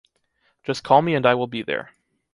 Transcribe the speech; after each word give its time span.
Just 0.63 0.83
call 0.83 1.03
me 1.03 1.13
and 1.13 1.27
I 1.27 1.35
will 1.35 1.45
be 1.45 1.61
there. 1.61 1.91